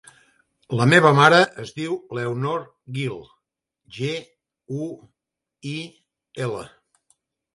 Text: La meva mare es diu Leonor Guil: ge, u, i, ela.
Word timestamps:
La 0.77 0.85
meva 0.91 1.09
mare 1.17 1.41
es 1.63 1.73
diu 1.79 1.97
Leonor 2.19 2.63
Guil: 2.95 3.19
ge, 3.99 4.09
u, 4.85 4.89
i, 5.75 5.77
ela. 6.47 6.65